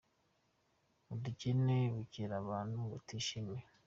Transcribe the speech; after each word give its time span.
Ubukene 1.13 1.77
butera 1.95 2.33
abantu 2.43 2.75
kutishima. 2.93 3.55